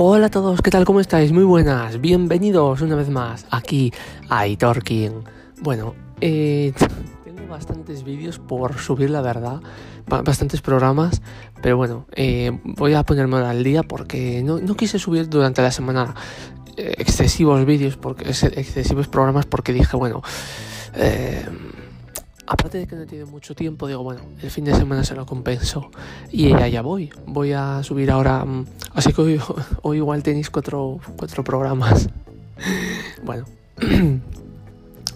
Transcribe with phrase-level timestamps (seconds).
[0.00, 0.84] Hola a todos, ¿qué tal?
[0.84, 1.32] ¿Cómo estáis?
[1.32, 3.92] Muy buenas, bienvenidos una vez más aquí
[4.28, 5.24] a iTorking.
[5.60, 6.72] Bueno, eh,
[7.24, 9.60] tengo bastantes vídeos por subir, la verdad,
[10.06, 11.20] bastantes programas,
[11.62, 16.14] pero bueno, eh, voy a ponerme al día porque no, quise subir durante la semana
[16.76, 20.22] eh, excesivos vídeos, porque excesivos programas, porque dije, bueno,
[20.94, 21.44] eh,
[22.48, 25.26] aparte de que no tiene mucho tiempo, digo, bueno, el fin de semana se lo
[25.26, 25.90] compenso.
[26.32, 27.10] Y allá voy.
[27.26, 28.44] Voy a subir ahora.
[28.44, 29.38] Mm, así que
[29.82, 32.08] hoy, igual tenéis cuatro, cuatro programas.
[33.24, 33.44] bueno.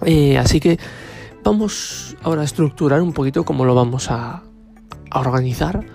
[0.04, 0.80] Eh, así que
[1.44, 4.42] vamos ahora a estructurar un poquito cómo lo vamos a,
[5.14, 5.86] organizar.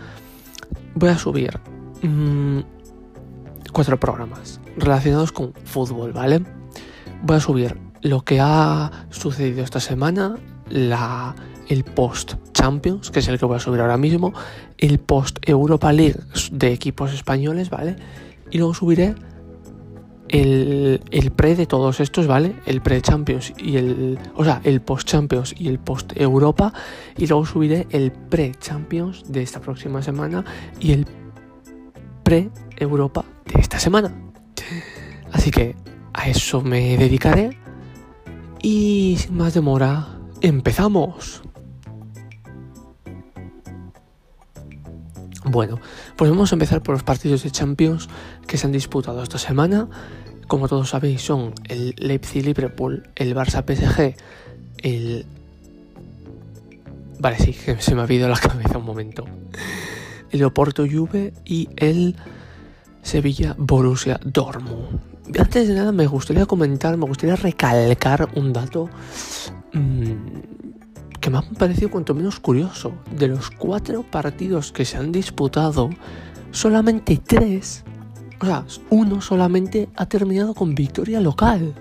[0.95, 1.59] Voy a subir
[2.03, 2.59] mm,
[3.73, 6.41] cuatro programas relacionados con fútbol, ¿vale?
[7.21, 10.37] Voy a subir lo que ha sucedido esta semana
[10.69, 11.35] la,
[11.67, 14.33] el post Champions, que es el que voy a subir ahora mismo,
[14.77, 16.19] el post Europa League
[16.51, 17.95] de equipos españoles, ¿vale?
[18.51, 19.15] Y luego subiré
[20.29, 22.55] el, el pre de todos estos, ¿vale?
[22.65, 26.73] El pre Champions y el, o sea, el post Champions y el post Europa,
[27.17, 30.43] y luego subiré el pre Champions de esta próxima semana
[30.79, 31.07] y el
[32.23, 34.13] pre Europa de esta semana.
[35.31, 35.75] Así que
[36.13, 37.57] a eso me dedicaré
[38.61, 41.41] y sin más demora ¡Empezamos!
[45.49, 45.79] Bueno,
[46.15, 48.09] pues vamos a empezar por los partidos de Champions
[48.45, 49.87] que se han disputado esta semana.
[50.47, 54.15] Como todos sabéis, son el Leipzig-Liverpool, el Barça-PSG,
[54.77, 55.25] el...
[57.19, 59.25] Vale, sí, que se me ha ido la cabeza un momento.
[60.31, 62.15] El Oporto-Juve y el
[63.01, 64.99] Sevilla-Borussia Dortmund.
[65.39, 68.89] Antes de nada me gustaría comentar, me gustaría recalcar un dato
[71.19, 72.93] que me ha parecido cuanto menos curioso.
[73.11, 75.89] De los cuatro partidos que se han disputado,
[76.51, 77.83] solamente tres,
[78.39, 81.73] o sea, uno solamente ha terminado con victoria local.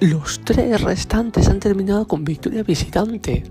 [0.00, 3.44] Los tres restantes han terminado con victoria visitante.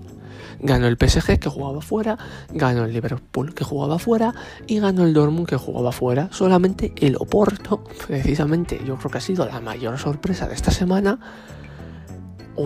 [0.62, 2.18] Ganó el PSG que jugaba fuera,
[2.52, 4.34] ganó el Liverpool que jugaba fuera
[4.66, 6.28] y ganó el Dortmund que jugaba fuera.
[6.32, 11.18] Solamente el Oporto, precisamente yo creo que ha sido la mayor sorpresa de esta semana,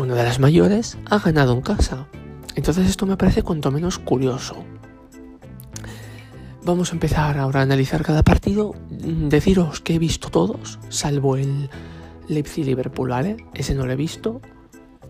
[0.02, 2.06] una de las mayores ha ganado en casa.
[2.56, 4.56] Entonces esto me parece cuanto menos curioso.
[6.64, 8.74] Vamos a empezar ahora a analizar cada partido.
[8.88, 11.70] Deciros que he visto todos, salvo el
[12.28, 13.36] Leipzig-Liverpool, ¿vale?
[13.54, 14.40] Ese no lo he visto.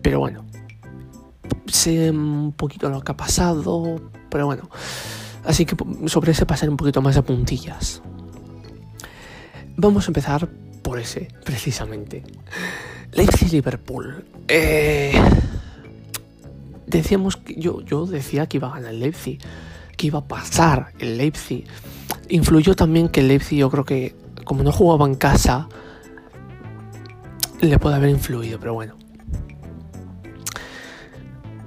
[0.01, 0.45] Pero bueno,
[1.65, 4.69] sé un poquito lo que ha pasado, pero bueno.
[5.45, 5.75] Así que
[6.07, 8.01] sobre ese pasar un poquito más a puntillas.
[9.77, 10.47] Vamos a empezar
[10.83, 12.23] por ese, precisamente.
[13.15, 14.25] Leipzig-Liverpool.
[14.47, 15.13] Eh,
[16.85, 19.39] decíamos que yo, yo decía que iba a ganar Leipzig,
[19.97, 21.65] que iba a pasar el Leipzig.
[22.29, 25.67] Influyó también que el Leipzig, yo creo que como no jugaba en casa,
[27.61, 28.95] le puede haber influido, pero bueno.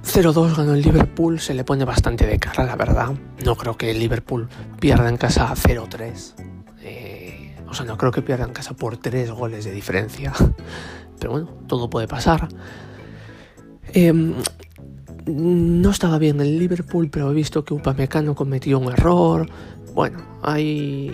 [0.03, 3.13] 0-2 ganó el Liverpool, se le pone bastante de cara, la verdad.
[3.45, 4.49] No creo que el Liverpool
[4.79, 6.48] pierda en casa 0-3.
[7.69, 10.33] O sea, no creo que pierda en casa por 3 goles de diferencia.
[11.19, 12.47] Pero bueno, todo puede pasar.
[13.93, 14.33] Em,
[15.25, 19.49] no estaba bien el Liverpool, pero he visto que Upamecano cometió un error.
[19.93, 21.11] Bueno, hay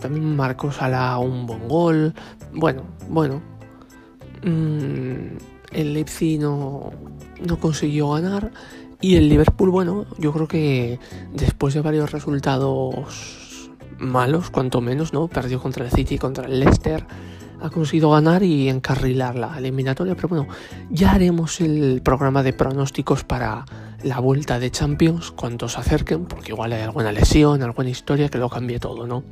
[0.00, 2.14] también Marcos Sala un buen gol.
[2.52, 3.42] Bueno, bueno.
[4.42, 5.36] Mm,
[5.72, 6.90] el Leipzig no,
[7.46, 8.50] no consiguió ganar.
[9.00, 10.98] Y el Liverpool, bueno, yo creo que
[11.34, 13.41] después de varios resultados
[14.02, 15.28] malos, cuanto menos, ¿no?
[15.28, 17.06] Perdió contra el City, contra el Leicester
[17.62, 20.16] ha conseguido ganar y encarrilar la eliminatoria.
[20.16, 20.48] Pero bueno,
[20.90, 23.64] ya haremos el programa de pronósticos para
[24.02, 28.38] la vuelta de Champions cuando se acerquen, porque igual hay alguna lesión, alguna historia que
[28.38, 29.22] lo cambie todo, ¿no?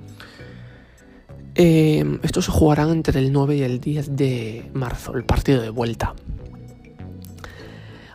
[1.56, 5.70] Eh, estos se jugarán entre el 9 y el 10 de marzo, el partido de
[5.70, 6.14] vuelta.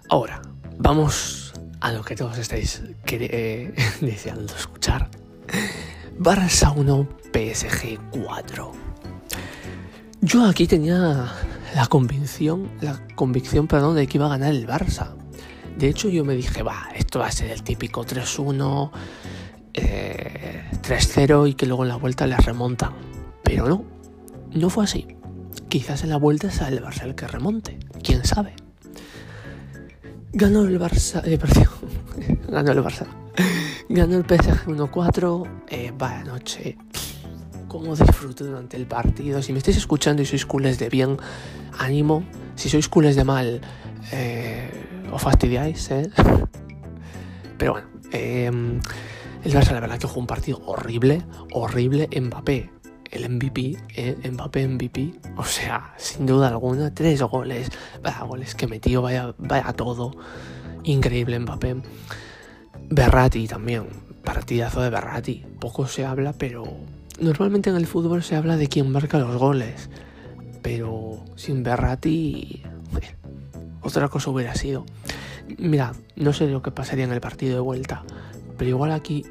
[0.07, 0.41] Ahora,
[0.77, 2.81] vamos a lo que todos estáis
[3.11, 5.09] eh, deseando escuchar.
[6.17, 8.72] Barça 1, PSG 4.
[10.22, 11.29] Yo aquí tenía
[11.76, 15.14] la convicción, la convicción, perdón, de que iba a ganar el Barça.
[15.78, 18.91] De hecho, yo me dije, va, esto va a ser el típico 3-1,
[19.73, 22.94] 3-0 eh, y que luego en la vuelta le remontan.
[23.44, 23.84] Pero no,
[24.53, 25.08] no fue así.
[25.67, 28.53] Quizás en la vuelta sea el Barça el que remonte, quién sabe.
[30.32, 31.38] Ganó el Barça, eh,
[32.47, 33.24] ganó el Barça.
[33.87, 36.78] Ganó el PSG 1-4, eh, vaya noche
[37.67, 39.41] cómo disfruto durante el partido.
[39.41, 41.17] Si me estáis escuchando y sois culés de bien,
[41.78, 42.23] ánimo.
[42.55, 43.61] Si sois culés de mal,
[44.14, 44.72] eh,
[45.11, 46.09] os fastidiáis, ¿eh?
[47.58, 48.79] Pero bueno, em,
[49.43, 51.22] el Barça la verdad que jugó un partido horrible,
[51.52, 52.08] horrible.
[52.09, 52.70] Mbappé
[53.11, 54.16] el MVP, ¿eh?
[54.31, 55.20] Mbappé MVP.
[55.35, 57.70] O sea, sin duda alguna, tres goles.
[58.02, 60.11] Vaya goles que metió, vaya, vaya todo.
[60.84, 61.76] Increíble Mbappé.
[62.90, 63.87] Berratti también.
[64.23, 65.46] Partidazo de Berratti.
[65.59, 66.64] Poco se habla, pero
[67.20, 69.90] normalmente en el fútbol se habla de quién marca los goles.
[70.61, 72.64] Pero sin Berratti,
[73.82, 74.85] otra cosa hubiera sido.
[75.58, 78.03] Mira, no sé lo que pasaría en el partido de vuelta,
[78.58, 79.23] pero igual aquí,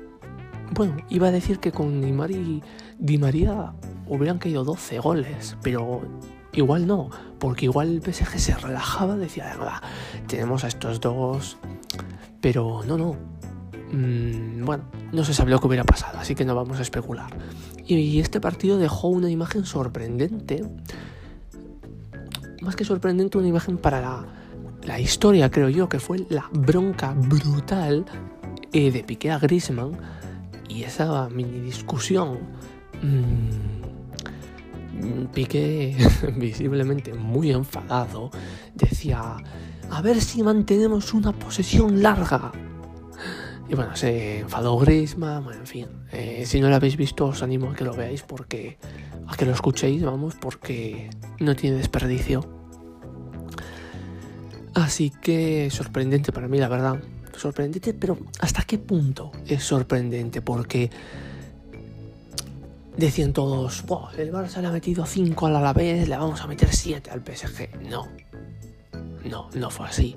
[0.70, 2.62] bueno, iba a decir que con y
[2.98, 3.72] Di María
[4.06, 6.02] hubieran caído 12 goles, pero
[6.52, 7.10] igual no,
[7.40, 9.82] porque igual el PSG se relajaba, decía, nada,
[10.28, 11.56] tenemos a estos dos,
[12.40, 13.33] pero no, no.
[13.94, 17.30] Mm, bueno, no se sabe lo que hubiera pasado, así que no vamos a especular.
[17.86, 20.64] Y este partido dejó una imagen sorprendente,
[22.60, 24.24] más que sorprendente, una imagen para
[24.82, 28.04] la historia, creo yo, que fue la bronca brutal
[28.72, 29.92] eh, de Piqué a Griezmann
[30.68, 32.38] y esa mini discusión.
[33.00, 33.74] Mmm,
[35.32, 35.96] Piqué,
[36.36, 38.32] visiblemente muy enfadado,
[38.74, 39.36] decía:
[39.90, 42.50] A ver si mantenemos una posesión larga.
[43.68, 45.86] Y bueno, se enfadó Griezmann, en fin.
[46.12, 48.78] Eh, si no lo habéis visto, os animo a que lo veáis porque.
[49.26, 52.44] a que lo escuchéis, vamos, porque no tiene desperdicio.
[54.74, 57.00] Así que sorprendente para mí, la verdad.
[57.36, 60.40] Sorprendente, pero ¿hasta qué punto es sorprendente?
[60.42, 60.90] Porque
[62.96, 63.84] decían todos,
[64.16, 67.80] el Barça le ha metido 5 al Alavés, le vamos a meter 7 al PSG.
[67.90, 68.08] No,
[69.24, 70.16] no, no fue así.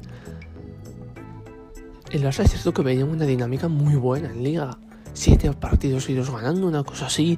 [2.12, 4.77] El Barça es cierto que venía una dinámica muy buena en liga.
[5.13, 7.38] Siete partidos idos ganando, una cosa así.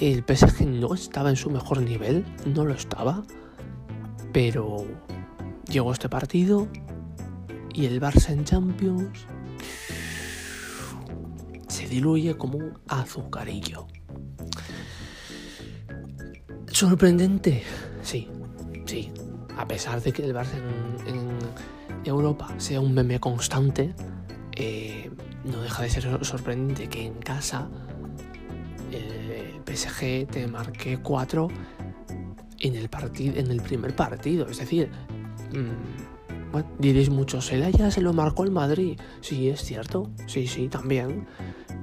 [0.00, 3.24] El PSG no estaba en su mejor nivel, no lo estaba.
[4.32, 4.86] Pero
[5.70, 6.66] Llegó este partido
[7.72, 9.24] y el Barça en Champions
[11.68, 13.86] se diluye como un azucarillo.
[16.66, 17.62] Sorprendente,
[18.02, 18.28] sí,
[18.84, 19.12] sí.
[19.56, 20.56] A pesar de que el Barça
[21.06, 21.29] en,
[22.04, 23.94] Europa sea un meme constante,
[24.52, 25.10] eh,
[25.44, 27.68] no deja de ser sorprendente que en casa
[28.90, 31.48] el PSG te marque 4
[32.60, 34.48] en el, en el primer partido.
[34.48, 34.90] Es decir,
[35.52, 38.98] Mm, diréis muchos, el ya se lo marcó el Madrid.
[39.20, 41.26] Sí, es cierto, sí, sí, también.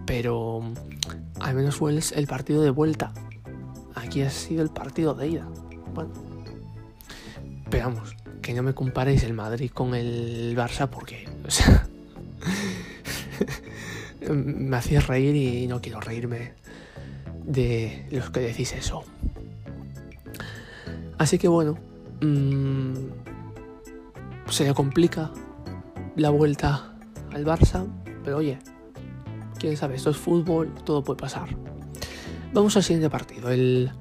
[0.06, 3.14] Pero mm, al menos fue el, partido de vuelta.
[3.96, 5.48] Aquí ha sido el partido de ida.
[5.94, 6.12] Bueno,
[7.70, 8.16] pero vamos,
[8.48, 11.28] que no me comparéis el Madrid con el Barça porque,
[14.34, 16.54] me hacía reír y no quiero reírme
[17.44, 19.04] de los que decís eso.
[21.18, 21.78] Así que bueno,
[22.22, 22.94] mmm,
[24.50, 25.30] se le complica
[26.16, 26.96] la vuelta
[27.34, 27.86] al Barça,
[28.24, 28.60] pero oye,
[29.60, 31.50] quién sabe, esto es fútbol, todo puede pasar.
[32.54, 33.92] Vamos al siguiente partido, el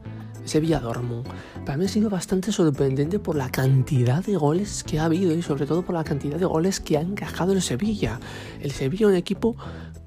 [0.46, 1.26] Sevilla Dortmund.
[1.64, 5.42] Para mí ha sido bastante sorprendente por la cantidad de goles que ha habido y
[5.42, 8.20] sobre todo por la cantidad de goles que ha encajado el Sevilla.
[8.60, 9.56] El Sevilla, un equipo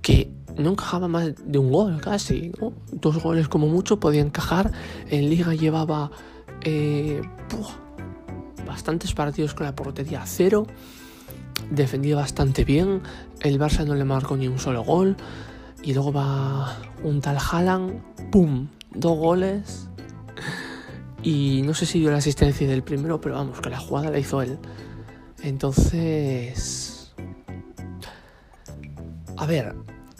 [0.02, 2.52] que no encajaba más de un gol casi,
[2.92, 4.72] dos goles como mucho podía encajar.
[5.10, 6.12] En Liga llevaba
[6.62, 7.22] eh,
[8.66, 10.68] bastantes partidos con la portería cero,
[11.70, 13.02] defendía bastante bien,
[13.42, 15.16] el Barça no le marcó ni un solo gol,
[15.84, 18.68] y luego va un tal Haaland, ¡pum!
[18.92, 19.88] Dos goles,
[21.24, 24.20] y no sé si dio la asistencia del primero, pero vamos, que la jugada la
[24.20, 24.58] hizo él.
[25.44, 27.14] Entonces...
[29.38, 29.74] A ver,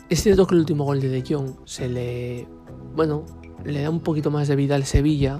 [0.10, 2.48] es cierto que el último gol de De Jong se le...
[2.96, 3.26] Bueno,
[3.66, 5.40] le da un poquito más de vida al Sevilla,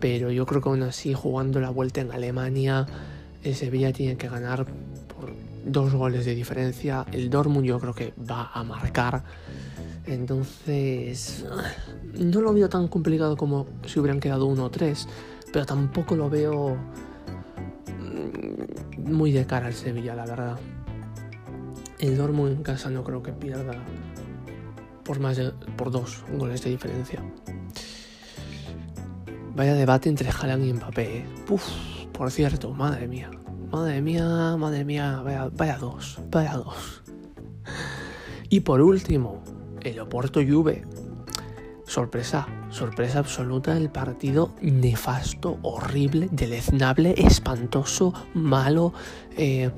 [0.00, 2.86] pero yo creo que aún así jugando la vuelta en Alemania,
[3.42, 4.66] el Sevilla tiene que ganar
[5.08, 5.32] por
[5.64, 7.06] dos goles de diferencia.
[7.12, 9.24] El Dortmund yo creo que va a marcar.
[10.08, 11.44] Entonces,
[12.14, 15.06] no lo veo tan complicado como si hubieran quedado uno o tres,
[15.52, 16.78] pero tampoco lo veo
[18.00, 20.58] mm, muy de cara al Sevilla, la verdad.
[21.98, 23.84] El Dortmund en casa no creo que pierda
[25.04, 27.22] por más de por dos goles de diferencia.
[29.54, 31.18] Vaya debate entre Haaland y Mbappé.
[31.18, 31.26] ¿eh?
[32.12, 33.30] por cierto, madre mía.
[33.70, 37.02] Madre mía, madre mía, vaya dos, vaya dos.
[38.48, 39.42] Y por último,
[39.90, 40.84] el Oporto Juve.
[41.86, 48.92] Sorpresa, sorpresa absoluta del partido nefasto, horrible, deleznable, espantoso, malo.
[49.36, 49.70] Eh,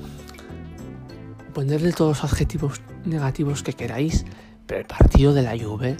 [1.54, 4.24] ponerle todos los adjetivos negativos que queráis,
[4.66, 5.96] pero el partido de la Juve,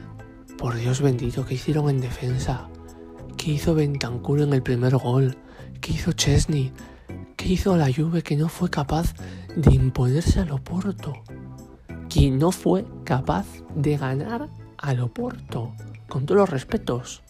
[0.59, 2.69] por Dios bendito, que hicieron en defensa?
[3.37, 5.39] ¿Qué hizo Bentancur en el primer gol?
[5.81, 6.73] ¿Qué hizo Chesney?
[7.37, 9.15] ¿Qué hizo la Juve que no fue capaz
[9.57, 11.15] de imponerse al Oporto?
[12.11, 15.73] Que no fue capaz de ganar al Oporto.
[16.09, 17.23] Con todos los respetos.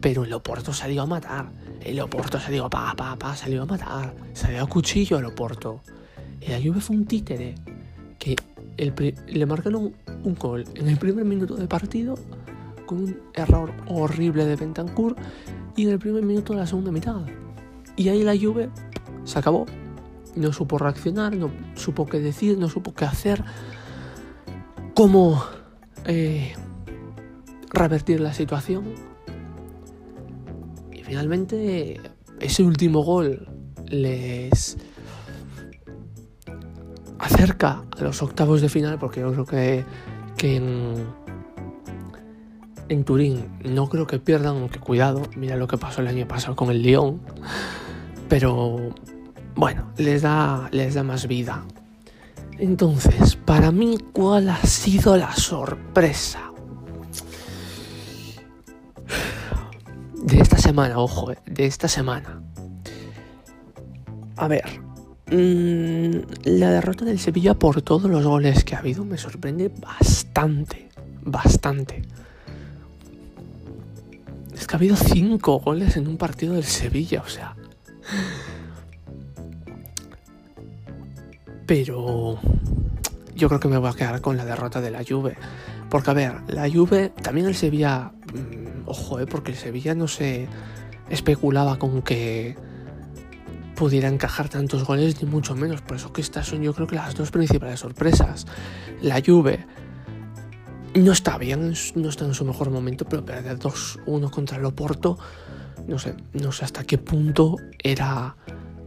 [0.00, 1.50] pero el Oporto salió a matar.
[1.80, 4.14] El Oporto salió pa, pa, pa, salió a matar.
[4.32, 5.80] Salió a cuchillo el Oporto.
[6.40, 7.56] Y la Juve fue un títere
[8.18, 8.36] que
[8.76, 12.14] le marcaron un gol en el primer minuto de partido
[12.86, 15.16] con un error horrible de Bentancur
[15.74, 17.22] y en el primer minuto de la segunda mitad.
[17.96, 18.70] Y ahí la Juve
[19.24, 19.66] se acabó.
[20.36, 23.44] No supo reaccionar, no supo qué decir, no supo qué hacer,
[24.94, 25.42] cómo
[26.04, 26.54] eh,
[27.70, 28.84] revertir la situación.
[30.92, 32.00] Y finalmente
[32.40, 33.48] ese último gol
[33.86, 34.76] les
[37.18, 39.84] acerca a los octavos de final, porque yo creo que,
[40.36, 40.56] que
[42.88, 46.56] en, Turín no creo que pierdan, aunque cuidado, mira lo que pasó el año pasado
[46.56, 47.20] con el Lyon,
[48.28, 48.94] pero
[49.58, 51.64] bueno, les da, les da más vida.
[52.58, 56.50] Entonces, para mí, ¿cuál ha sido la sorpresa?
[60.14, 62.40] De esta semana, ojo, eh, de esta semana.
[64.36, 64.80] A ver,
[65.30, 70.88] Mm, la derrota del Sevilla por todos los goles que ha habido me sorprende bastante,
[71.22, 72.02] bastante.
[74.54, 77.54] Es que ha habido cinco goles en un partido del Sevilla, o sea.
[81.68, 82.40] Pero
[83.36, 85.36] yo creo que me voy a quedar con la derrota de la Juve.
[85.90, 90.08] Porque a ver, la Juve, también el Sevilla, mm, ojo, eh, porque el Sevilla no
[90.08, 90.48] se
[91.10, 92.56] especulaba con que
[93.76, 95.82] pudiera encajar tantos goles, ni mucho menos.
[95.82, 98.46] Por eso que estas son yo creo que las dos principales sorpresas.
[99.02, 99.66] La Juve
[100.94, 105.18] no está bien, no está en su mejor momento, pero perder 2-1 contra el Oporto,
[105.86, 108.36] no sé, no sé hasta qué punto era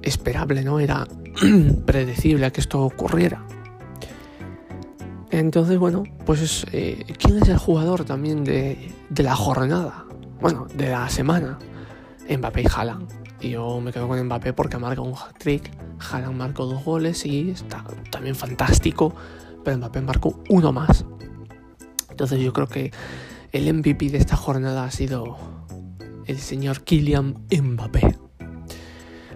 [0.01, 0.79] esperable, ¿no?
[0.79, 1.07] Era
[1.85, 3.45] predecible que esto ocurriera.
[5.29, 10.05] Entonces, bueno, pues eh, ¿quién es el jugador también de, de la jornada?
[10.41, 11.57] Bueno, de la semana.
[12.29, 13.07] Mbappé y Haaland.
[13.39, 17.49] Y yo me quedo con Mbappé porque marca un hat-trick, Haaland marcó dos goles y
[17.51, 19.15] está también fantástico,
[19.63, 21.05] pero Mbappé marcó uno más.
[22.09, 22.91] Entonces yo creo que
[23.51, 25.37] el MVP de esta jornada ha sido
[26.27, 28.17] el señor Kylian Mbappé.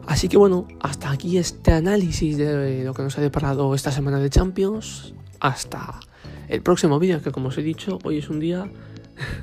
[0.08, 4.20] Así que bueno, hasta aquí este análisis de lo que nos ha deparado esta semana
[4.20, 5.14] de Champions.
[5.40, 6.00] Hasta
[6.48, 8.70] el próximo vídeo, que como os he dicho, hoy es un día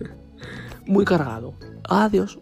[0.86, 1.54] muy cargado.
[1.88, 2.38] Adiós.